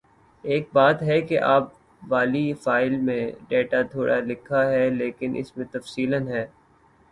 [0.43, 1.69] ایک بات ہے کہ آپ
[2.01, 6.45] والی فائل میں ڈیٹا تھوڑا لکھا ہے لیکن اس میں تفصیلاً ہے